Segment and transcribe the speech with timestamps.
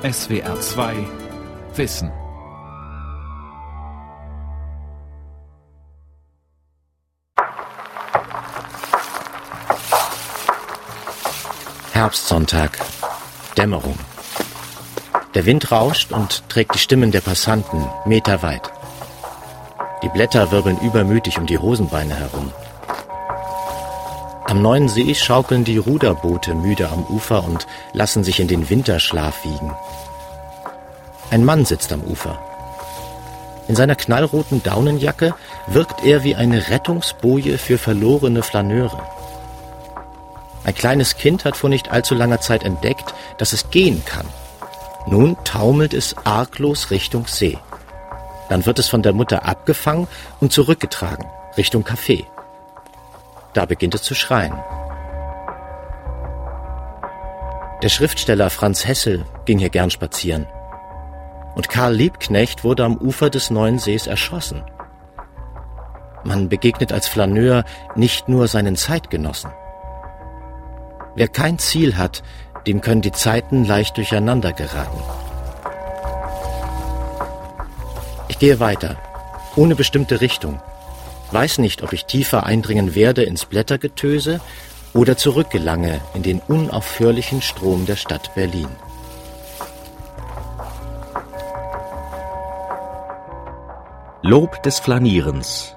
[0.00, 0.94] SWR 2
[1.74, 2.12] Wissen.
[11.90, 12.78] Herbstsonntag.
[13.56, 13.98] Dämmerung.
[15.34, 18.70] Der Wind rauscht und trägt die Stimmen der Passanten meterweit.
[20.04, 22.52] Die Blätter wirbeln übermütig um die Hosenbeine herum.
[24.48, 29.44] Am neuen See schaukeln die Ruderboote müde am Ufer und lassen sich in den Winterschlaf
[29.44, 29.76] wiegen.
[31.30, 32.38] Ein Mann sitzt am Ufer.
[33.68, 35.34] In seiner knallroten Daunenjacke
[35.66, 39.06] wirkt er wie eine Rettungsboje für verlorene Flaneure.
[40.64, 44.26] Ein kleines Kind hat vor nicht allzu langer Zeit entdeckt, dass es gehen kann.
[45.06, 47.58] Nun taumelt es arglos Richtung See.
[48.48, 50.08] Dann wird es von der Mutter abgefangen
[50.40, 51.26] und zurückgetragen,
[51.58, 52.24] Richtung Café.
[53.58, 54.56] Da beginnt es zu schreien.
[57.82, 60.46] Der Schriftsteller Franz Hessel ging hier gern spazieren.
[61.56, 64.62] Und Karl Liebknecht wurde am Ufer des neuen Sees erschossen.
[66.22, 67.64] Man begegnet als Flaneur
[67.96, 69.50] nicht nur seinen Zeitgenossen.
[71.16, 72.22] Wer kein Ziel hat,
[72.68, 75.02] dem können die Zeiten leicht durcheinander geraten.
[78.28, 78.98] Ich gehe weiter,
[79.56, 80.62] ohne bestimmte Richtung,
[81.32, 84.40] weiß nicht, ob ich tiefer eindringen werde ins Blättergetöse
[84.94, 88.68] oder zurückgelange in den unaufhörlichen Strom der Stadt Berlin.
[94.22, 95.76] Lob des Flanierens.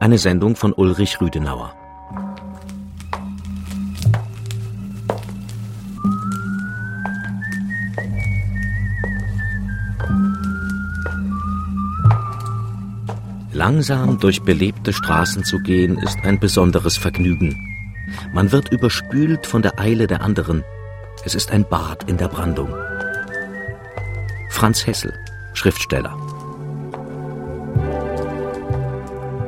[0.00, 1.74] Eine Sendung von Ulrich Rüdenauer.
[13.66, 17.56] Langsam durch belebte Straßen zu gehen, ist ein besonderes Vergnügen.
[18.34, 20.62] Man wird überspült von der Eile der anderen.
[21.24, 22.68] Es ist ein Bad in der Brandung.
[24.50, 25.14] Franz Hessel,
[25.54, 26.14] Schriftsteller.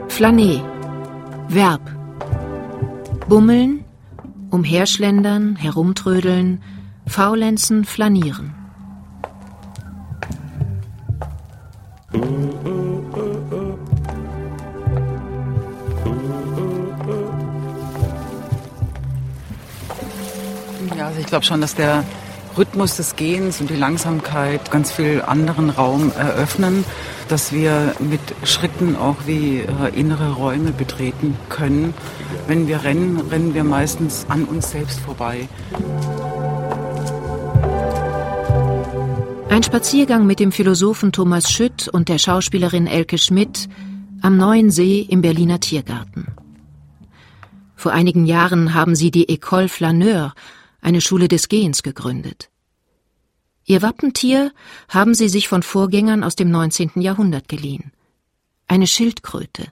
[0.09, 0.63] Flané.
[1.49, 1.83] Verb.
[3.29, 3.85] Bummeln,
[4.49, 6.63] umherschlendern, herumtrödeln,
[7.07, 8.55] faulenzen, flanieren.
[21.37, 22.03] Glaube schon, dass der
[22.57, 26.83] Rhythmus des Gehens und die Langsamkeit ganz viel anderen Raum eröffnen,
[27.29, 31.93] dass wir mit Schritten auch wie äh, innere Räume betreten können.
[32.47, 35.47] Wenn wir rennen, rennen wir meistens an uns selbst vorbei.
[39.51, 43.69] Ein Spaziergang mit dem Philosophen Thomas Schütt und der Schauspielerin Elke Schmidt
[44.23, 46.29] am Neuen See im Berliner Tiergarten.
[47.75, 50.33] Vor einigen Jahren haben sie die École Flaneur,
[50.87, 52.49] eine Schule des Gehens, gegründet.
[53.65, 54.53] Ihr Wappentier
[54.89, 56.93] haben sie sich von Vorgängern aus dem 19.
[57.01, 57.91] Jahrhundert geliehen.
[58.69, 59.67] Eine Schildkröte.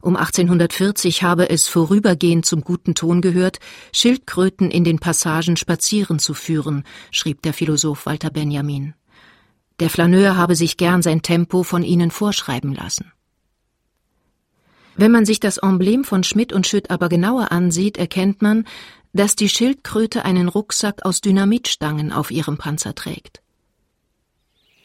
[0.00, 3.58] Um 1840 habe es vorübergehend zum guten Ton gehört,
[3.92, 8.94] Schildkröten in den Passagen spazieren zu führen, schrieb der Philosoph Walter Benjamin.
[9.80, 13.10] Der Flaneur habe sich gern sein Tempo von ihnen vorschreiben lassen.
[14.94, 18.64] Wenn man sich das Emblem von Schmidt und Schütt aber genauer ansieht, erkennt man,
[19.12, 23.42] dass die Schildkröte einen Rucksack aus Dynamitstangen auf ihrem Panzer trägt.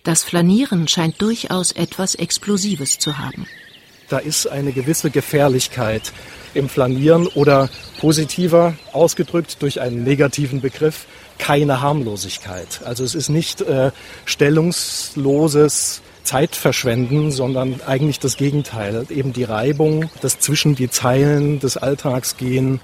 [0.03, 3.45] Das Flanieren scheint durchaus etwas Explosives zu haben.
[4.09, 6.13] Da ist eine gewisse Gefährlichkeit
[6.53, 12.81] im Flanieren oder positiver ausgedrückt durch einen negativen Begriff keine Harmlosigkeit.
[12.85, 13.91] Also es ist nicht äh,
[14.25, 19.05] stellungsloses Zeitverschwenden, sondern eigentlich das Gegenteil.
[19.09, 22.79] Eben die Reibung, das zwischen die Zeilen des Alltags gehen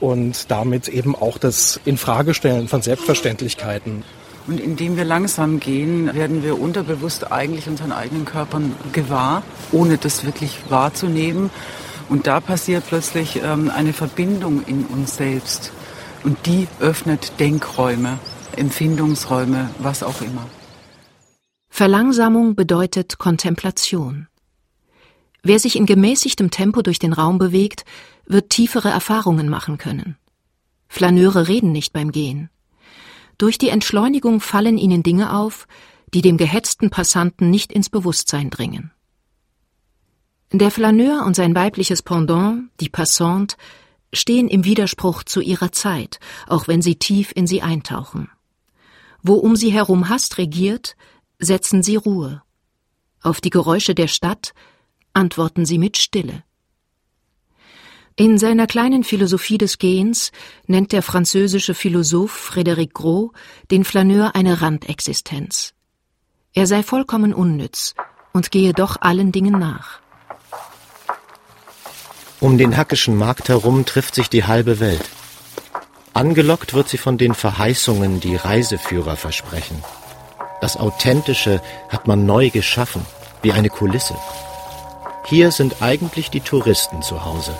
[0.00, 4.04] und damit eben auch das Infragestellen von Selbstverständlichkeiten.
[4.46, 9.42] Und indem wir langsam gehen, werden wir unterbewusst eigentlich unseren eigenen Körpern gewahr,
[9.72, 11.50] ohne das wirklich wahrzunehmen.
[12.08, 15.72] Und da passiert plötzlich ähm, eine Verbindung in uns selbst.
[16.24, 18.18] Und die öffnet Denkräume,
[18.56, 20.46] Empfindungsräume, was auch immer.
[21.68, 24.28] Verlangsamung bedeutet Kontemplation.
[25.42, 27.84] Wer sich in gemäßigtem Tempo durch den Raum bewegt,
[28.26, 30.16] wird tiefere Erfahrungen machen können.
[30.88, 32.50] Flaneure reden nicht beim Gehen.
[33.36, 35.68] Durch die Entschleunigung fallen ihnen Dinge auf,
[36.12, 38.90] die dem gehetzten Passanten nicht ins Bewusstsein dringen.
[40.50, 43.56] Der Flaneur und sein weibliches Pendant, die Passante,
[44.14, 48.30] stehen im Widerspruch zu ihrer Zeit, auch wenn sie tief in sie eintauchen.
[49.22, 50.96] Wo um sie herum Hast regiert,
[51.38, 52.42] setzen sie Ruhe.
[53.20, 54.54] Auf die Geräusche der Stadt
[55.12, 56.42] antworten sie mit Stille.
[58.16, 60.32] In seiner kleinen Philosophie des Gehens
[60.66, 63.30] nennt der französische Philosoph Frédéric Gros
[63.70, 65.72] den Flaneur eine Randexistenz.
[66.52, 67.94] Er sei vollkommen unnütz
[68.32, 70.00] und gehe doch allen Dingen nach.
[72.40, 75.08] Um den Hackischen Markt herum trifft sich die halbe Welt.
[76.12, 79.82] Angelockt wird sie von den Verheißungen, die Reiseführer versprechen.
[80.60, 83.06] Das Authentische hat man neu geschaffen,
[83.42, 84.16] wie eine Kulisse.
[85.28, 87.52] Hier sind eigentlich die Touristen zu Hause.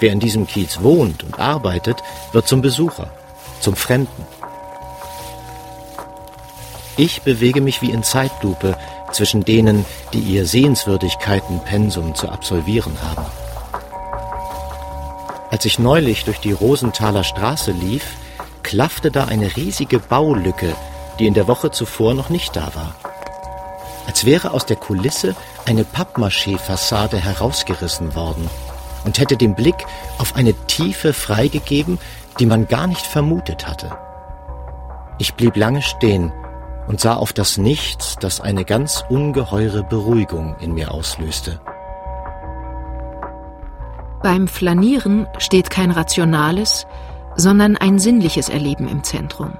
[0.00, 2.02] Wer in diesem Kiez wohnt und arbeitet,
[2.32, 3.12] wird zum Besucher,
[3.60, 4.26] zum Fremden.
[6.96, 8.76] Ich bewege mich wie in Zeitlupe
[9.12, 13.26] zwischen denen, die ihr Sehenswürdigkeitenpensum zu absolvieren haben.
[15.52, 18.04] Als ich neulich durch die Rosenthaler Straße lief,
[18.64, 20.74] klaffte da eine riesige Baulücke,
[21.20, 22.96] die in der Woche zuvor noch nicht da war.
[24.08, 25.36] Als wäre aus der Kulisse
[25.70, 28.50] eine Pappmaché-Fassade herausgerissen worden
[29.04, 29.86] und hätte den Blick
[30.18, 31.98] auf eine Tiefe freigegeben,
[32.40, 33.96] die man gar nicht vermutet hatte.
[35.18, 36.32] Ich blieb lange stehen
[36.88, 41.60] und sah auf das Nichts, das eine ganz ungeheure Beruhigung in mir auslöste.
[44.24, 46.86] Beim Flanieren steht kein rationales,
[47.36, 49.52] sondern ein sinnliches Erleben im Zentrum.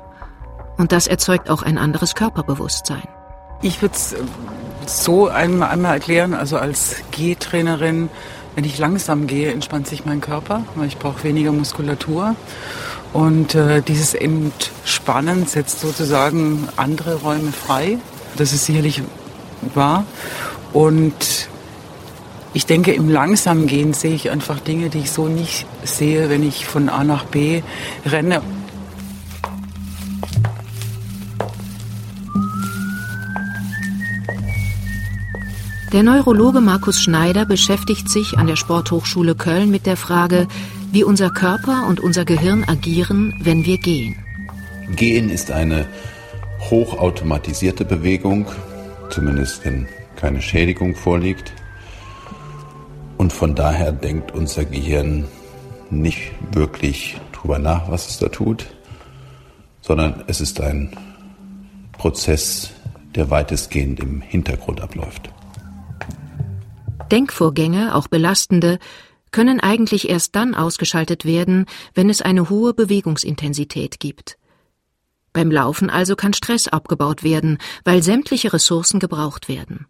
[0.76, 3.06] Und das erzeugt auch ein anderes Körperbewusstsein.
[3.62, 4.16] Ich würde es
[4.90, 8.08] so einmal, einmal erklären, also als Gehtrainerin
[8.54, 12.34] wenn ich langsam gehe, entspannt sich mein Körper, weil ich brauche weniger Muskulatur.
[13.12, 17.98] Und äh, dieses Entspannen setzt sozusagen andere Räume frei.
[18.36, 19.02] Das ist sicherlich
[19.74, 20.04] wahr.
[20.72, 21.48] Und
[22.52, 26.46] ich denke, im langsamen Gehen sehe ich einfach Dinge, die ich so nicht sehe, wenn
[26.46, 27.62] ich von A nach B
[28.04, 28.42] renne.
[35.92, 40.46] Der Neurologe Markus Schneider beschäftigt sich an der Sporthochschule Köln mit der Frage,
[40.92, 44.14] wie unser Körper und unser Gehirn agieren, wenn wir gehen.
[44.94, 45.88] Gehen ist eine
[46.60, 48.46] hochautomatisierte Bewegung,
[49.10, 51.52] zumindest wenn keine Schädigung vorliegt.
[53.16, 55.24] Und von daher denkt unser Gehirn
[55.90, 58.66] nicht wirklich drüber nach, was es da tut,
[59.80, 60.96] sondern es ist ein
[61.98, 62.70] Prozess,
[63.16, 65.30] der weitestgehend im Hintergrund abläuft.
[67.10, 68.78] Denkvorgänge, auch belastende,
[69.30, 74.38] können eigentlich erst dann ausgeschaltet werden, wenn es eine hohe Bewegungsintensität gibt.
[75.32, 79.86] Beim Laufen also kann Stress abgebaut werden, weil sämtliche Ressourcen gebraucht werden.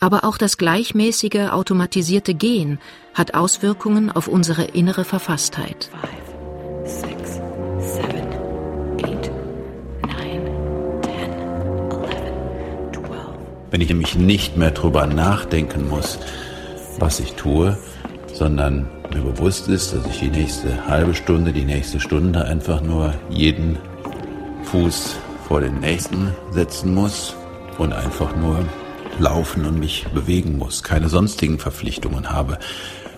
[0.00, 2.78] Aber auch das gleichmäßige automatisierte Gehen
[3.14, 5.90] hat Auswirkungen auf unsere innere Verfasstheit.
[13.70, 16.18] Wenn ich nämlich nicht mehr drüber nachdenken muss,
[16.98, 17.76] was ich tue,
[18.32, 23.14] sondern mir bewusst ist, dass ich die nächste halbe Stunde, die nächste Stunde einfach nur
[23.28, 23.76] jeden
[24.64, 25.16] Fuß
[25.46, 27.34] vor den nächsten setzen muss
[27.78, 28.64] und einfach nur
[29.18, 32.58] laufen und mich bewegen muss, keine sonstigen Verpflichtungen habe,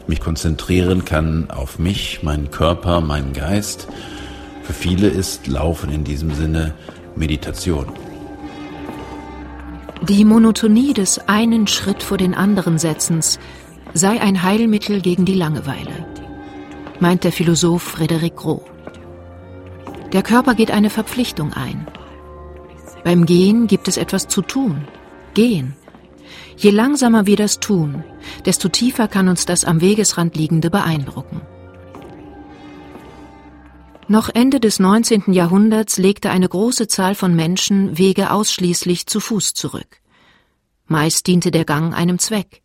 [0.07, 3.87] mich konzentrieren kann auf mich, meinen Körper, meinen Geist.
[4.65, 6.75] Für viele ist Laufen in diesem Sinne
[7.15, 7.87] Meditation.
[10.09, 13.39] Die Monotonie des einen Schritt vor den anderen Setzens
[13.93, 16.07] sei ein Heilmittel gegen die Langeweile,
[17.01, 18.63] meint der Philosoph Frédéric Gros.
[20.13, 21.87] Der Körper geht eine Verpflichtung ein.
[23.05, 24.89] Beim Gehen gibt es etwas zu tun.
[25.35, 25.77] Gehen.
[26.57, 28.03] Je langsamer wir das tun,
[28.47, 31.43] desto tiefer kann uns das am Wegesrand liegende beeindrucken.
[34.11, 35.33] Noch Ende des 19.
[35.33, 40.01] Jahrhunderts legte eine große Zahl von Menschen Wege ausschließlich zu Fuß zurück.
[40.89, 42.61] Meist diente der Gang einem Zweck.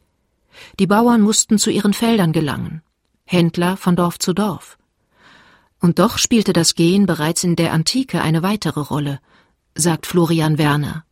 [0.79, 2.81] Die Bauern mussten zu ihren Feldern gelangen,
[3.25, 4.79] Händler von Dorf zu Dorf.
[5.79, 9.19] Und doch spielte das Gehen bereits in der Antike eine weitere Rolle,
[9.75, 11.05] sagt Florian Werner,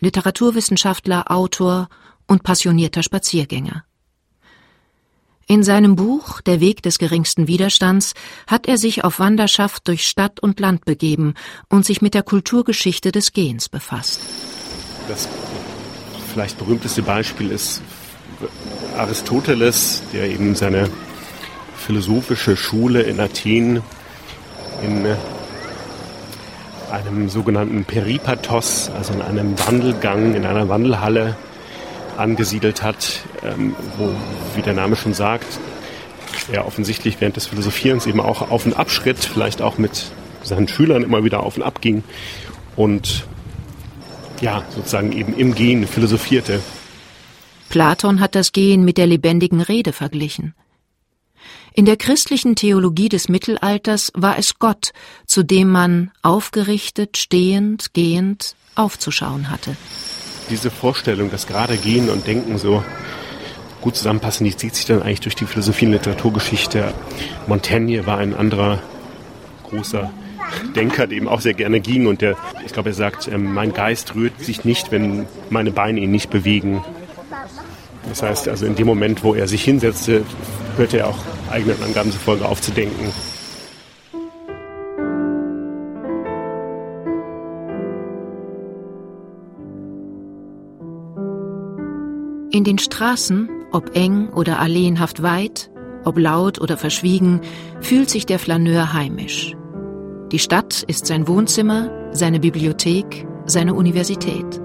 [0.00, 1.88] Literaturwissenschaftler, Autor
[2.26, 3.84] und passionierter Spaziergänger.
[5.50, 8.14] In seinem Buch Der Weg des geringsten Widerstands
[8.46, 11.34] hat er sich auf Wanderschaft durch Stadt und Land begeben
[11.68, 14.20] und sich mit der Kulturgeschichte des Gehens befasst.
[15.08, 15.28] Das
[16.32, 17.82] vielleicht berühmteste Beispiel ist
[18.96, 20.88] Aristoteles, der eben seine
[21.74, 23.82] philosophische Schule in Athen
[24.84, 25.04] in
[26.92, 31.36] einem sogenannten Peripathos, also in einem Wandelgang, in einer Wandelhalle
[32.20, 34.12] angesiedelt hat, ähm, wo,
[34.54, 35.58] wie der Name schon sagt,
[36.52, 40.12] er offensichtlich während des Philosophierens eben auch auf und abschritt, vielleicht auch mit
[40.42, 42.02] seinen Schülern immer wieder auf und ab ging
[42.76, 43.26] und
[44.40, 46.60] ja, sozusagen eben im Gehen philosophierte.
[47.68, 50.54] Platon hat das Gehen mit der lebendigen Rede verglichen.
[51.72, 54.92] In der christlichen Theologie des Mittelalters war es Gott,
[55.26, 59.76] zu dem man aufgerichtet, stehend, gehend aufzuschauen hatte.
[60.50, 62.82] Diese Vorstellung, dass gerade Gehen und Denken so
[63.80, 66.92] gut zusammenpassen, die zieht sich dann eigentlich durch die Philosophie und Literaturgeschichte.
[67.46, 68.82] Montaigne war ein anderer
[69.68, 70.10] großer
[70.74, 73.72] Denker, der eben auch sehr gerne ging und der, ich glaube, er sagt, ähm, mein
[73.72, 76.84] Geist rührt sich nicht, wenn meine Beine ihn nicht bewegen.
[78.08, 80.24] Das heißt also, in dem Moment, wo er sich hinsetzte,
[80.76, 81.18] hörte er auch
[81.50, 83.12] eigenen Angaben zufolge aufzudenken.
[92.52, 95.70] In den Straßen, ob eng oder alleenhaft weit,
[96.04, 97.40] ob laut oder verschwiegen,
[97.80, 99.54] fühlt sich der Flaneur heimisch.
[100.32, 104.60] Die Stadt ist sein Wohnzimmer, seine Bibliothek, seine Universität.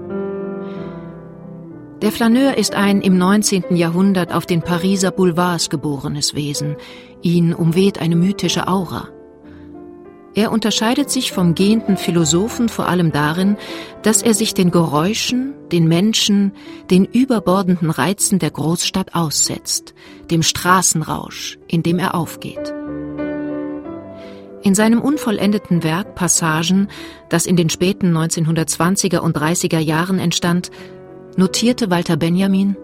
[2.02, 3.76] Der Flaneur ist ein im 19.
[3.76, 6.74] Jahrhundert auf den Pariser Boulevards geborenes Wesen.
[7.22, 9.08] Ihn umweht eine mythische Aura.
[10.36, 13.56] Er unterscheidet sich vom gehenden Philosophen vor allem darin,
[14.02, 16.52] dass er sich den Geräuschen, den Menschen,
[16.90, 19.94] den überbordenden Reizen der Großstadt aussetzt,
[20.30, 22.74] dem Straßenrausch, in dem er aufgeht.
[24.62, 26.88] In seinem unvollendeten Werk Passagen,
[27.30, 30.70] das in den späten 1920er und 30er Jahren entstand,
[31.38, 32.76] notierte Walter Benjamin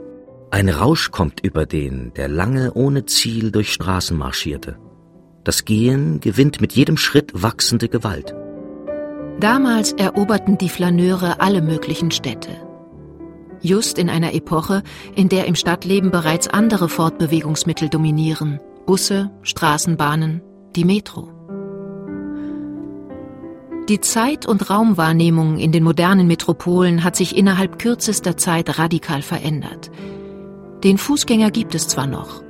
[0.50, 4.78] Ein Rausch kommt über den, der lange ohne Ziel durch Straßen marschierte.
[5.44, 8.34] Das Gehen gewinnt mit jedem Schritt wachsende Gewalt.
[9.40, 12.50] Damals eroberten die Flaneure alle möglichen Städte.
[13.60, 14.82] Just in einer Epoche,
[15.14, 18.60] in der im Stadtleben bereits andere Fortbewegungsmittel dominieren.
[18.86, 20.42] Busse, Straßenbahnen,
[20.74, 21.28] die Metro.
[23.88, 29.90] Die Zeit- und Raumwahrnehmung in den modernen Metropolen hat sich innerhalb kürzester Zeit radikal verändert.
[30.84, 32.42] Den Fußgänger gibt es zwar noch,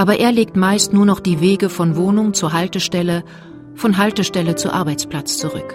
[0.00, 3.22] aber er legt meist nur noch die Wege von Wohnung zur Haltestelle,
[3.74, 5.74] von Haltestelle zu Arbeitsplatz zurück.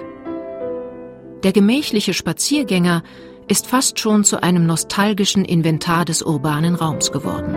[1.44, 3.04] Der gemächliche Spaziergänger
[3.48, 7.56] ist fast schon zu einem nostalgischen Inventar des urbanen Raums geworden.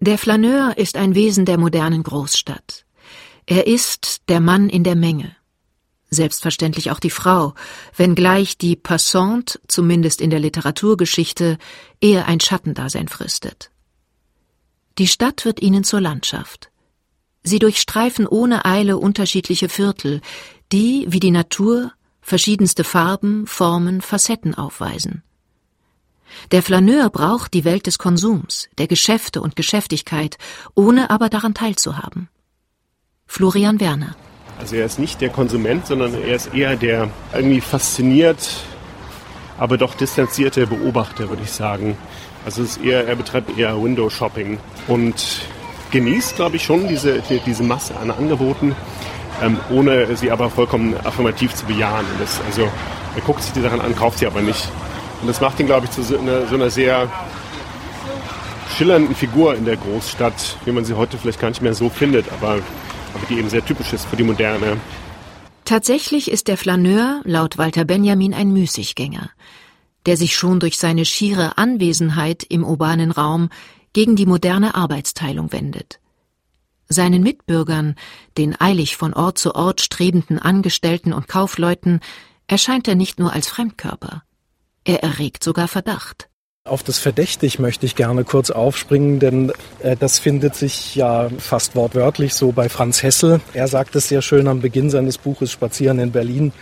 [0.00, 2.86] Der Flaneur ist ein Wesen der modernen Großstadt.
[3.44, 5.37] Er ist der Mann in der Menge.
[6.10, 7.54] Selbstverständlich auch die Frau,
[7.96, 11.58] wenngleich die Passante, zumindest in der Literaturgeschichte,
[12.00, 13.70] eher ein Schattendasein fristet.
[14.96, 16.70] Die Stadt wird ihnen zur Landschaft.
[17.42, 20.20] Sie durchstreifen ohne Eile unterschiedliche Viertel,
[20.72, 25.22] die, wie die Natur, verschiedenste Farben, Formen, Facetten aufweisen.
[26.50, 30.36] Der Flaneur braucht die Welt des Konsums, der Geschäfte und Geschäftigkeit,
[30.74, 32.28] ohne aber daran teilzuhaben.
[33.26, 34.16] Florian Werner.
[34.58, 38.48] Also er ist nicht der Konsument, sondern er ist eher der irgendwie fasziniert,
[39.56, 41.96] aber doch distanzierte Beobachter, würde ich sagen.
[42.44, 45.42] Also es ist eher, er betreibt eher Window-Shopping und
[45.90, 48.74] genießt, glaube ich, schon diese, diese Masse an Angeboten,
[49.42, 52.06] ähm, ohne sie aber vollkommen affirmativ zu bejahen.
[52.18, 52.62] Das, also
[53.14, 54.68] er guckt sich die Sachen an, kauft sie aber nicht.
[55.20, 57.08] Und das macht ihn, glaube ich, zu so einer, so einer sehr
[58.76, 62.26] schillernden Figur in der Großstadt, wie man sie heute vielleicht gar nicht mehr so findet,
[62.32, 62.58] aber,
[63.14, 64.78] aber die eben sehr typisch ist für die Moderne.
[65.64, 69.30] Tatsächlich ist der Flaneur laut Walter Benjamin ein Müßiggänger,
[70.06, 73.50] der sich schon durch seine schiere Anwesenheit im urbanen Raum
[73.92, 76.00] gegen die moderne Arbeitsteilung wendet.
[76.88, 77.96] Seinen Mitbürgern,
[78.38, 82.00] den eilig von Ort zu Ort strebenden Angestellten und Kaufleuten,
[82.46, 84.22] erscheint er nicht nur als Fremdkörper.
[84.84, 86.30] Er erregt sogar Verdacht.
[86.68, 91.74] Auf das Verdächtig möchte ich gerne kurz aufspringen, denn äh, das findet sich ja fast
[91.74, 93.40] wortwörtlich so bei Franz Hessel.
[93.54, 96.52] Er sagt es sehr schön am Beginn seines Buches Spazieren in Berlin,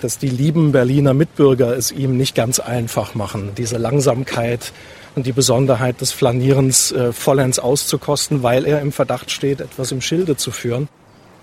[0.00, 4.72] dass die lieben Berliner Mitbürger es ihm nicht ganz einfach machen, diese Langsamkeit
[5.16, 10.00] und die Besonderheit des Flanierens äh, vollends auszukosten, weil er im Verdacht steht, etwas im
[10.00, 10.88] Schilde zu führen.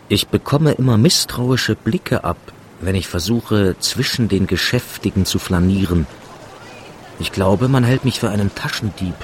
[0.08, 2.38] Ich bekomme immer misstrauische Blicke ab,
[2.80, 6.08] wenn ich versuche, zwischen den Geschäftigen zu flanieren
[7.20, 9.16] ich glaube, man hält mich für einen Taschendieb.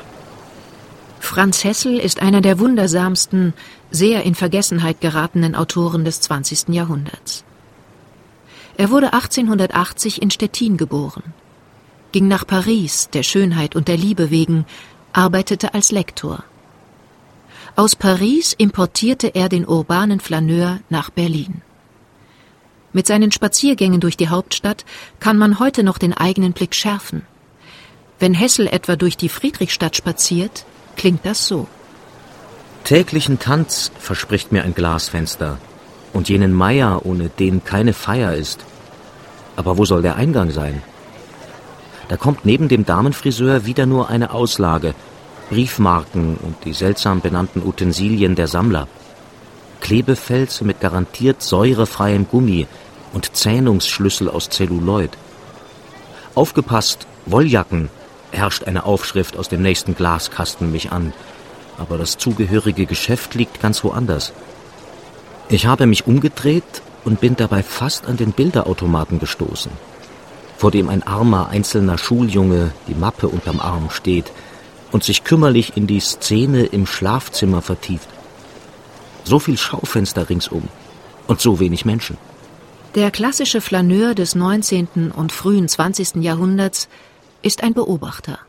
[1.20, 3.54] Franz Hessel ist einer der wundersamsten,
[3.92, 6.70] sehr in Vergessenheit geratenen Autoren des 20.
[6.70, 7.44] Jahrhunderts.
[8.78, 11.24] Er wurde 1880 in Stettin geboren,
[12.12, 14.66] ging nach Paris der Schönheit und der Liebe wegen,
[15.12, 16.44] arbeitete als Lektor.
[17.76, 21.62] Aus Paris importierte er den urbanen Flaneur nach Berlin.
[22.92, 24.86] Mit seinen Spaziergängen durch die Hauptstadt
[25.20, 27.22] kann man heute noch den eigenen Blick schärfen.
[28.20, 30.66] Wenn Hessel etwa durch die Friedrichstadt spaziert,
[30.98, 31.68] klingt das so.
[32.84, 35.58] Täglichen Tanz verspricht mir ein Glasfenster
[36.12, 38.66] und jenen Meier, ohne den keine Feier ist.
[39.56, 40.82] Aber wo soll der Eingang sein?
[42.10, 44.96] Da kommt neben dem Damenfriseur wieder nur eine Auslage,
[45.50, 48.88] Briefmarken und die seltsam benannten Utensilien der Sammler.
[49.80, 52.68] Klebefels mit garantiert säurefreiem Gummi
[53.14, 55.12] und Zähnungsschlüssel aus Zelluloid.
[56.36, 57.90] Aufgepasst, Wolljacken,
[58.32, 61.14] herrscht eine Aufschrift aus dem nächsten Glaskasten mich an.
[61.78, 64.34] Aber das zugehörige Geschäft liegt ganz woanders.
[65.50, 69.72] Ich habe mich umgedreht und bin dabei fast an den Bilderautomaten gestoßen,
[70.58, 74.32] vor dem ein armer einzelner Schuljunge die Mappe unterm Arm steht
[74.92, 78.10] und sich kümmerlich in die Szene im Schlafzimmer vertieft.
[79.24, 80.68] So viel Schaufenster ringsum
[81.28, 82.18] und so wenig Menschen.
[82.96, 85.12] Der klassische Flaneur des 19.
[85.16, 86.16] und frühen 20.
[86.16, 86.90] Jahrhunderts
[87.42, 88.40] ist ein Beobachter.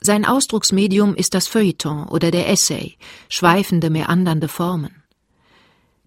[0.00, 2.96] Sein Ausdrucksmedium ist das Feuilleton oder der Essay,
[3.28, 5.02] schweifende, meandernde Formen.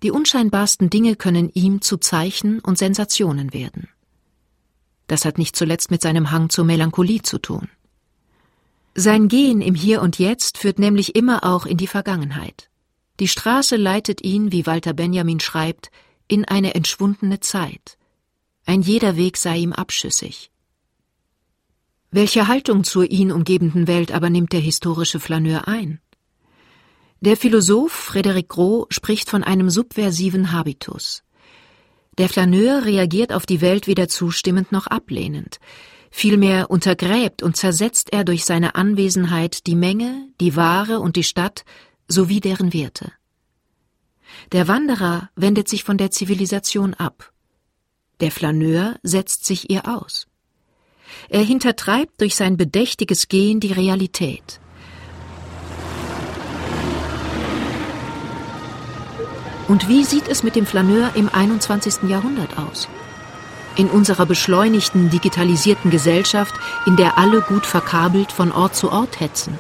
[0.04, 3.90] Die unscheinbarsten Dinge können ihm zu Zeichen und Sensationen werden.
[5.08, 7.70] Das hat nicht zuletzt mit seinem Hang zur Melancholie zu tun.
[8.94, 12.70] Sein Gehen im Hier und Jetzt führt nämlich immer auch in die Vergangenheit.
[13.20, 15.90] Die Straße leitet ihn, wie Walter Benjamin schreibt,
[16.28, 17.98] in eine entschwundene Zeit.
[18.66, 20.52] Ein jeder Weg sei ihm abschüssig.
[22.18, 26.02] Welche Haltung zur ihn umgebenden Welt aber nimmt der historische Flaneur ein?
[27.22, 31.22] Der Philosoph Frédéric Gros spricht von einem subversiven Habitus.
[32.18, 35.60] Der Flaneur reagiert auf die Welt weder zustimmend noch ablehnend.
[36.10, 41.66] Vielmehr untergräbt und zersetzt er durch seine Anwesenheit die Menge, die Ware und die Stadt
[42.08, 43.12] sowie deren Werte.
[44.54, 47.32] Der Wanderer wendet sich von der Zivilisation ab.
[48.22, 50.26] Der Flaneur setzt sich ihr aus.
[51.30, 54.60] Er hintertreibt durch sein bedächtiges Gehen die Realität.
[59.68, 62.10] Und wie sieht es mit dem Flaneur im 21.
[62.10, 62.88] Jahrhundert aus?
[63.76, 69.60] In unserer beschleunigten, digitalisierten Gesellschaft, in der alle gut verkabelt von Ort zu Ort hetzen.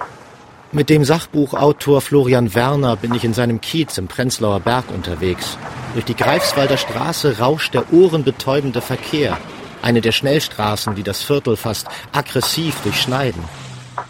[0.71, 5.57] Mit dem Sachbuchautor Florian Werner bin ich in seinem Kiez im Prenzlauer Berg unterwegs.
[5.93, 9.37] Durch die Greifswalder Straße rauscht der ohrenbetäubende Verkehr.
[9.81, 13.43] Eine der Schnellstraßen, die das Viertel fast aggressiv durchschneiden.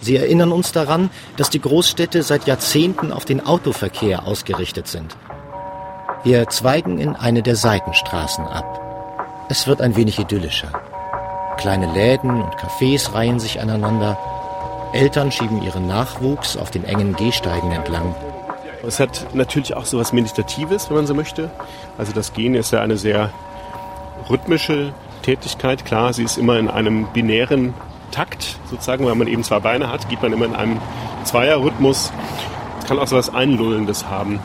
[0.01, 5.15] Sie erinnern uns daran, dass die Großstädte seit Jahrzehnten auf den Autoverkehr ausgerichtet sind.
[6.23, 9.45] Wir zweigen in eine der Seitenstraßen ab.
[9.49, 10.71] Es wird ein wenig idyllischer.
[11.57, 14.17] Kleine Läden und Cafés reihen sich aneinander.
[14.93, 18.15] Eltern schieben ihren Nachwuchs auf den engen Gehsteigen entlang.
[18.85, 21.49] Es hat natürlich auch so was Meditatives, wenn man so möchte.
[21.97, 23.31] Also das Gehen ist ja eine sehr
[24.29, 24.93] rhythmische
[25.27, 25.83] Tätigkeit.
[25.83, 27.73] Klar, sie ist immer in einem binären
[28.11, 30.79] Takt sozusagen, weil man eben zwei Beine hat, geht man immer in einem
[31.25, 32.13] Zweierrhythmus.
[32.79, 34.39] Es kann auch so was Einlullendes haben.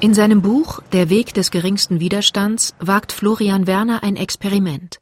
[0.00, 5.00] In seinem Buch Der Weg des geringsten Widerstands wagt Florian Werner ein Experiment.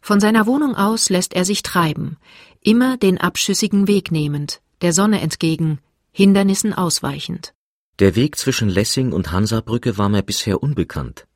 [0.00, 2.16] Von seiner Wohnung aus lässt er sich treiben,
[2.62, 5.78] immer den abschüssigen Weg nehmend, der Sonne entgegen,
[6.10, 7.52] Hindernissen ausweichend.
[7.98, 11.26] Der Weg zwischen Lessing und Hansabrücke war mir bisher unbekannt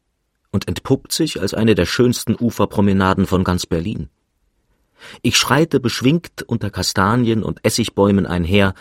[0.54, 4.08] und entpuppt sich als eine der schönsten Uferpromenaden von ganz Berlin.
[5.20, 8.72] Ich schreite beschwingt unter Kastanien und Essigbäumen einher,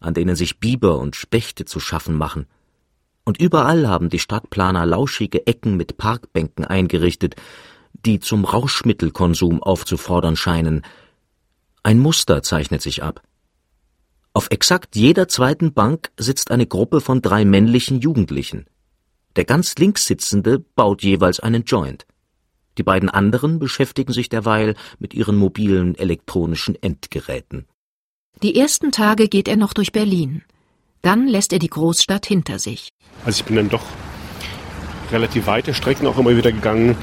[0.00, 2.46] an denen sich Biber und Spechte zu schaffen machen–
[3.28, 7.36] und überall haben die Stadtplaner lauschige Ecken mit Parkbänken eingerichtet,
[7.92, 10.80] die zum Rauschmittelkonsum aufzufordern scheinen.
[11.82, 13.20] Ein Muster zeichnet sich ab.
[14.32, 18.64] Auf exakt jeder zweiten Bank sitzt eine Gruppe von drei männlichen Jugendlichen.
[19.38, 22.08] Der ganz links sitzende baut jeweils einen Joint.
[22.76, 27.68] Die beiden anderen beschäftigen sich derweil mit ihren mobilen elektronischen Endgeräten.
[28.42, 30.42] Die ersten Tage geht er noch durch Berlin.
[31.02, 32.88] Dann lässt er die Großstadt hinter sich.
[33.24, 33.84] Also ich bin dann doch
[35.12, 36.96] relativ weite Strecken auch immer wieder gegangen,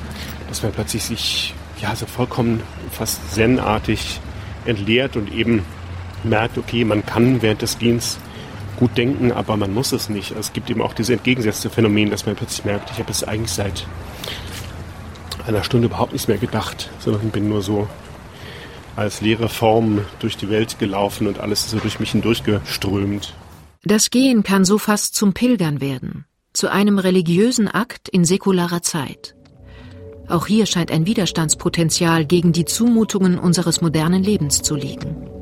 [0.50, 4.20] dass man plötzlich sich ja so vollkommen fast zenartig
[4.66, 5.64] entleert und eben
[6.26, 8.18] merkt, okay, man kann während des Gehens
[8.76, 10.32] gut denken, aber man muss es nicht.
[10.32, 13.52] Es gibt eben auch diese entgegengesetzte Phänomen, dass man plötzlich merkt, ich habe es eigentlich
[13.52, 13.86] seit
[15.48, 17.88] einer Stunde überhaupt nichts mehr gedacht, sondern bin nur so
[18.96, 23.34] als leere Form durch die Welt gelaufen und alles ist so durch mich hindurchgeströmt.
[23.84, 29.36] Das Gehen kann so fast zum Pilgern werden, zu einem religiösen Akt in säkularer Zeit.
[30.28, 35.35] Auch hier scheint ein Widerstandspotenzial gegen die Zumutungen unseres modernen Lebens zu liegen.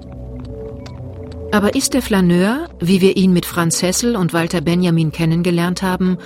[1.53, 6.17] Aber ist der Flaneur, wie wir ihn mit Franz Hessel und Walter Benjamin kennengelernt haben,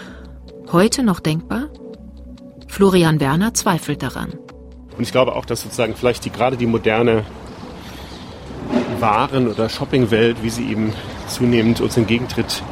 [0.72, 1.68] heute noch denkbar?
[2.70, 4.36] Florian Werner zweifelt daran.
[4.98, 7.26] Und ich glaube auch, dass sozusagen vielleicht die, gerade die moderne
[9.02, 10.94] Waren- oder Shoppingwelt, wie sie eben
[11.28, 12.64] zunehmend uns entgegentritt,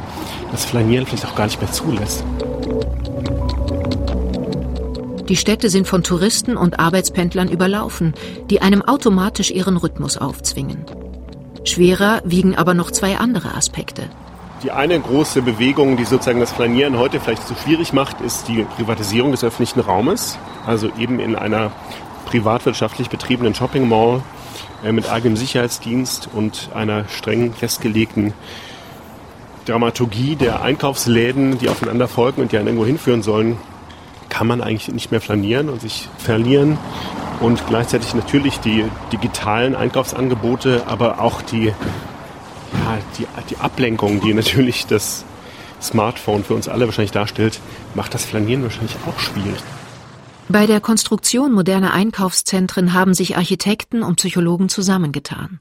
[0.50, 2.24] das Flanieren vielleicht auch gar nicht mehr zulässt.
[5.28, 8.14] Die Städte sind von Touristen und Arbeitspendlern überlaufen,
[8.48, 10.86] die einem automatisch ihren Rhythmus aufzwingen.
[11.66, 14.08] Schwerer wiegen aber noch zwei andere Aspekte.
[14.62, 18.64] Die eine große Bewegung, die sozusagen das Flanieren heute vielleicht so schwierig macht, ist die
[18.76, 20.38] Privatisierung des öffentlichen Raumes.
[20.66, 21.72] Also eben in einer
[22.26, 24.22] privatwirtschaftlich betriebenen Shopping Mall
[24.84, 28.32] äh, mit eigenem Sicherheitsdienst und einer streng festgelegten
[29.66, 33.58] Dramaturgie der Einkaufsläden, die aufeinander folgen und die einen irgendwo hinführen sollen,
[34.28, 36.78] kann man eigentlich nicht mehr flanieren und sich verlieren.
[37.40, 44.86] Und gleichzeitig natürlich die digitalen Einkaufsangebote, aber auch die, ja, die, die Ablenkung, die natürlich
[44.86, 45.24] das
[45.82, 47.60] Smartphone für uns alle wahrscheinlich darstellt,
[47.94, 49.62] macht das Flanieren wahrscheinlich auch schwierig.
[50.48, 55.58] Bei der Konstruktion moderner Einkaufszentren haben sich Architekten und Psychologen zusammengetan.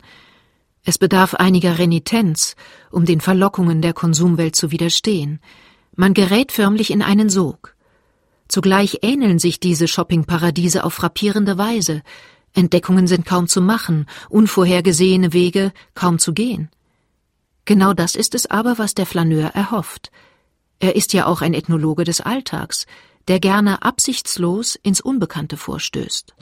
[0.84, 2.56] Es bedarf einiger Renitenz,
[2.92, 5.40] um den Verlockungen der Konsumwelt zu widerstehen.
[5.96, 7.75] Man gerät förmlich in einen Sog.
[8.48, 12.02] Zugleich ähneln sich diese Shoppingparadiese auf frappierende Weise.
[12.54, 16.70] Entdeckungen sind kaum zu machen, unvorhergesehene Wege kaum zu gehen.
[17.66, 20.12] Genau das ist es aber, was der Flaneur erhofft.
[20.80, 22.86] Er ist ja auch ein Ethnologe des Alltags,
[23.28, 26.36] der gerne absichtslos ins Unbekannte vorstößt.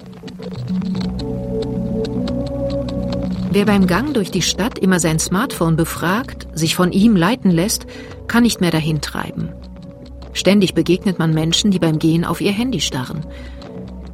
[3.51, 7.85] Wer beim Gang durch die Stadt immer sein Smartphone befragt, sich von ihm leiten lässt,
[8.27, 9.53] kann nicht mehr dahin treiben.
[10.33, 13.25] Ständig begegnet man Menschen, die beim Gehen auf ihr Handy starren.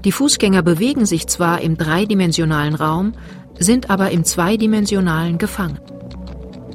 [0.05, 3.13] Die Fußgänger bewegen sich zwar im dreidimensionalen Raum,
[3.57, 5.79] sind aber im zweidimensionalen gefangen.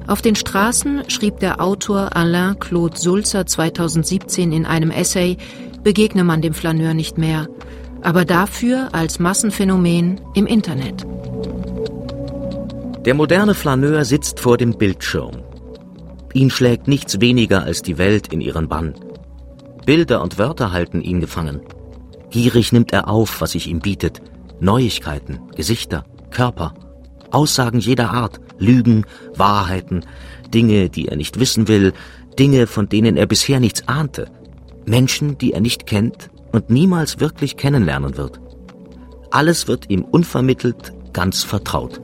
[0.06, 5.38] Auf den Straßen schrieb der Autor Alain Claude Sulzer 2017 in einem Essay,
[5.82, 7.48] begegne man dem Flaneur nicht mehr,
[8.02, 11.06] aber dafür als Massenphänomen im Internet.
[13.06, 15.42] Der moderne Flaneur sitzt vor dem Bildschirm.
[16.34, 18.94] Ihn schlägt nichts weniger als die Welt in ihren Bann.
[19.86, 21.60] Bilder und Wörter halten ihn gefangen.
[22.30, 24.22] Gierig nimmt er auf, was sich ihm bietet.
[24.60, 26.74] Neuigkeiten, Gesichter, Körper,
[27.30, 30.04] Aussagen jeder Art, Lügen, Wahrheiten,
[30.52, 31.92] Dinge, die er nicht wissen will,
[32.38, 34.30] Dinge, von denen er bisher nichts ahnte,
[34.86, 38.40] Menschen, die er nicht kennt und niemals wirklich kennenlernen wird.
[39.30, 42.00] Alles wird ihm unvermittelt ganz vertraut.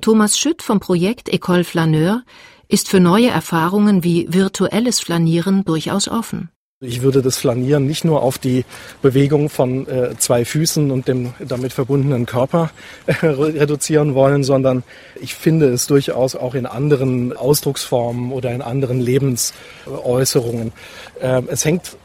[0.00, 2.22] Thomas Schütt vom Projekt École Flaneur
[2.70, 6.50] ist für neue Erfahrungen wie virtuelles Flanieren durchaus offen.
[6.82, 8.64] Ich würde das Flanieren nicht nur auf die
[9.02, 12.70] Bewegung von äh, zwei Füßen und dem damit verbundenen Körper
[13.06, 14.82] äh, reduzieren wollen, sondern
[15.20, 20.72] ich finde es durchaus auch in anderen Ausdrucksformen oder in anderen Lebensäußerungen.
[21.20, 21.98] Äh, es hängt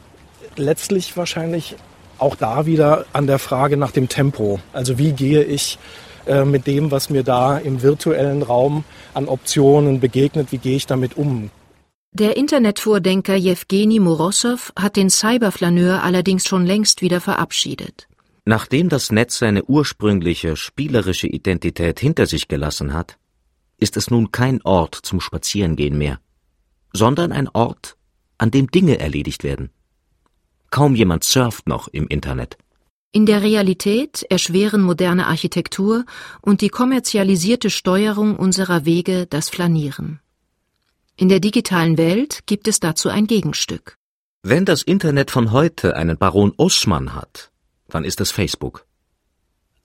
[0.58, 1.78] letztlich wahrscheinlich
[2.18, 4.60] auch da wieder an der Frage nach dem Tempo.
[4.74, 5.80] Also wie gehe ich
[6.28, 8.84] äh, mit dem, was mir da im virtuellen Raum
[9.14, 11.50] an Optionen begegnet, wie gehe ich damit um.
[12.12, 18.08] Der Internetvordenker Jewgeni Morossow hat den Cyberflaneur allerdings schon längst wieder verabschiedet.
[18.46, 23.18] Nachdem das Netz seine ursprüngliche spielerische Identität hinter sich gelassen hat,
[23.78, 26.20] ist es nun kein Ort zum Spazierengehen mehr,
[26.94, 27.98] sondern ein Ort,
[28.38, 29.72] an dem Dinge erledigt werden.
[30.70, 32.58] Kaum jemand surft noch im Internet.
[33.16, 36.04] In der Realität erschweren moderne Architektur
[36.42, 40.20] und die kommerzialisierte Steuerung unserer Wege das Flanieren.
[41.16, 43.96] In der digitalen Welt gibt es dazu ein Gegenstück.
[44.44, 47.52] Wenn das Internet von heute einen Baron Osman hat,
[47.88, 48.86] dann ist es Facebook.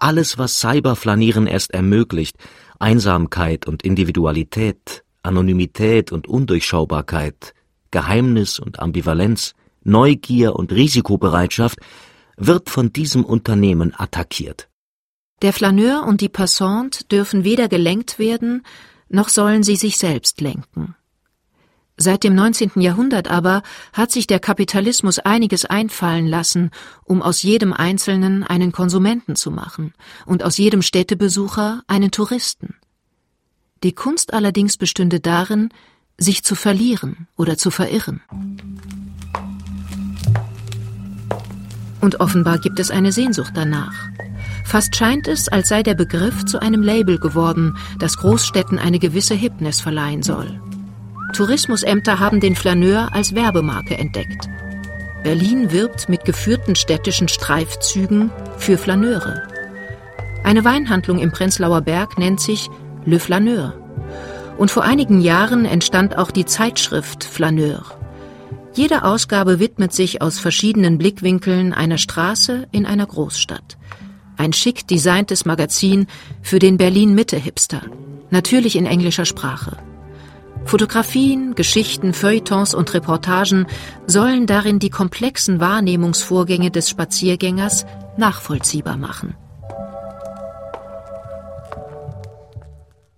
[0.01, 2.37] Alles, was Cyberflanieren erst ermöglicht,
[2.81, 7.55] Einsamkeit und Individualität, Anonymität und Undurchschaubarkeit,
[7.93, 11.79] Geheimnis und Ambivalenz, Neugier und Risikobereitschaft,
[12.41, 14.69] wird von diesem Unternehmen attackiert.
[15.43, 18.63] Der Flaneur und die Passante dürfen weder gelenkt werden,
[19.09, 20.95] noch sollen sie sich selbst lenken.
[21.97, 22.73] Seit dem 19.
[22.77, 26.71] Jahrhundert aber hat sich der Kapitalismus einiges einfallen lassen,
[27.05, 29.93] um aus jedem Einzelnen einen Konsumenten zu machen
[30.25, 32.77] und aus jedem Städtebesucher einen Touristen.
[33.83, 35.69] Die Kunst allerdings bestünde darin,
[36.17, 38.23] sich zu verlieren oder zu verirren.
[42.01, 43.95] Und offenbar gibt es eine Sehnsucht danach.
[44.65, 49.35] Fast scheint es, als sei der Begriff zu einem Label geworden, das Großstädten eine gewisse
[49.35, 50.61] Hipness verleihen soll.
[51.35, 54.49] Tourismusämter haben den Flaneur als Werbemarke entdeckt.
[55.23, 59.43] Berlin wirbt mit geführten städtischen Streifzügen für Flaneure.
[60.45, 62.71] Eine Weinhandlung im Prenzlauer Berg nennt sich
[63.05, 63.75] Le Flaneur.
[64.57, 68.00] Und vor einigen Jahren entstand auch die Zeitschrift Flaneur.
[68.81, 73.77] Jede Ausgabe widmet sich aus verschiedenen Blickwinkeln einer Straße in einer Großstadt.
[74.39, 76.07] Ein schick designtes Magazin
[76.41, 77.83] für den Berlin-Mitte-Hipster.
[78.31, 79.77] Natürlich in englischer Sprache.
[80.65, 83.67] Fotografien, Geschichten, Feuilletons und Reportagen
[84.07, 87.85] sollen darin die komplexen Wahrnehmungsvorgänge des Spaziergängers
[88.17, 89.35] nachvollziehbar machen.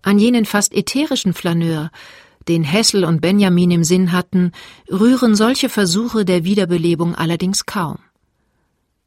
[0.02, 1.92] An jenen fast ätherischen Flaneur,
[2.48, 4.52] den Hessel und Benjamin im Sinn hatten,
[4.90, 7.98] rühren solche Versuche der Wiederbelebung allerdings kaum.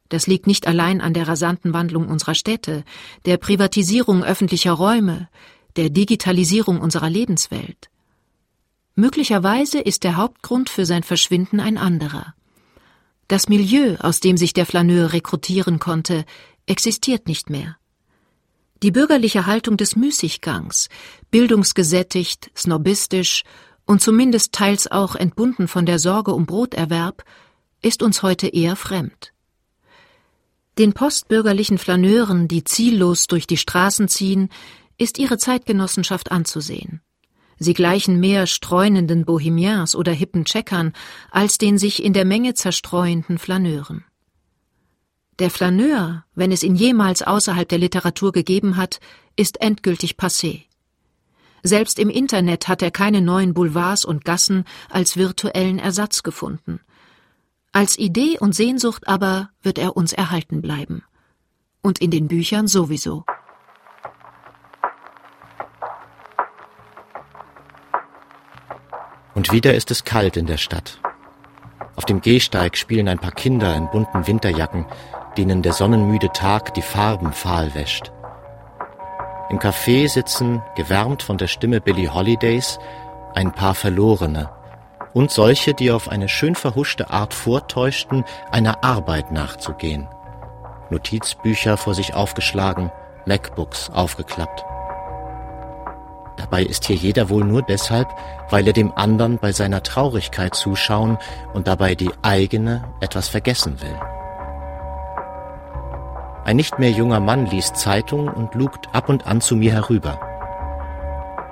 [0.08, 2.84] Das liegt nicht allein an der rasanten Wandlung unserer Städte,
[3.24, 5.28] der Privatisierung öffentlicher Räume,
[5.76, 7.90] der Digitalisierung unserer Lebenswelt.
[8.94, 12.34] Möglicherweise ist der Hauptgrund für sein Verschwinden ein anderer.
[13.28, 16.24] Das Milieu, aus dem sich der Flaneur rekrutieren konnte,
[16.66, 17.76] existiert nicht mehr.
[18.82, 20.88] Die bürgerliche Haltung des Müßiggangs,
[21.30, 23.42] bildungsgesättigt, snobistisch
[23.86, 27.24] und zumindest teils auch entbunden von der Sorge um Broterwerb,
[27.82, 29.32] ist uns heute eher fremd.
[30.78, 34.50] Den postbürgerlichen Flaneuren, die ziellos durch die Straßen ziehen,
[34.98, 37.00] ist ihre Zeitgenossenschaft anzusehen.
[37.58, 40.92] Sie gleichen mehr streunenden Bohemiens oder hippen Checkern
[41.30, 44.04] als den sich in der Menge zerstreuenden Flaneuren.
[45.38, 49.00] Der Flaneur, wenn es ihn jemals außerhalb der Literatur gegeben hat,
[49.36, 50.62] ist endgültig passé.
[51.62, 56.80] Selbst im Internet hat er keine neuen Boulevards und Gassen als virtuellen Ersatz gefunden.
[57.72, 61.02] Als Idee und Sehnsucht aber wird er uns erhalten bleiben.
[61.82, 63.24] Und in den Büchern sowieso.
[69.34, 70.98] Und wieder ist es kalt in der Stadt.
[71.94, 74.86] Auf dem Gehsteig spielen ein paar Kinder in bunten Winterjacken,
[75.36, 78.12] denen der sonnenmüde Tag die Farben fahl wäscht.
[79.48, 82.78] Im Café sitzen, gewärmt von der Stimme Billie Holidays,
[83.34, 84.50] ein paar Verlorene
[85.12, 90.08] und solche, die auf eine schön verhuschte Art vortäuschten, einer Arbeit nachzugehen.
[90.90, 92.90] Notizbücher vor sich aufgeschlagen,
[93.24, 94.64] MacBooks aufgeklappt.
[96.36, 98.08] Dabei ist hier jeder wohl nur deshalb,
[98.50, 101.18] weil er dem anderen bei seiner Traurigkeit zuschauen
[101.54, 103.98] und dabei die eigene etwas vergessen will.
[106.46, 110.20] Ein nicht mehr junger Mann liest Zeitung und lugt ab und an zu mir herüber.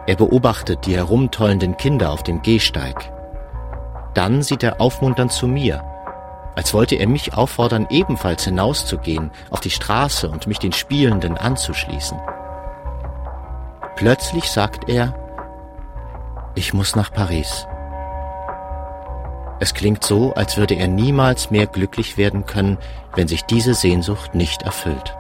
[0.06, 3.10] Er beobachtet die herumtollenden Kinder auf dem Gehsteig.
[4.14, 5.82] Dann sieht er aufmunternd zu mir,
[6.54, 12.20] als wollte er mich auffordern, ebenfalls hinauszugehen auf die Straße und mich den Spielenden anzuschließen.
[13.96, 15.12] Plötzlich sagt er,
[16.54, 17.66] ich muss nach Paris.
[19.64, 22.76] Es klingt so, als würde er niemals mehr glücklich werden können,
[23.14, 25.16] wenn sich diese Sehnsucht nicht erfüllt.